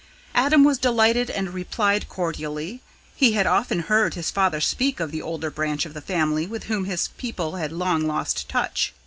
[0.33, 2.81] Adam was delighted and replied cordially;
[3.15, 6.63] he had often heard his father speak of the older branch of the family with
[6.63, 8.95] whom his people had long lost touch.